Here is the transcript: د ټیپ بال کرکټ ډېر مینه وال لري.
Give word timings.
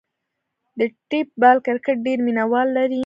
د 0.77 0.79
ټیپ 1.09 1.27
بال 1.41 1.57
کرکټ 1.65 1.97
ډېر 2.07 2.19
مینه 2.25 2.43
وال 2.51 2.67
لري. 2.77 2.99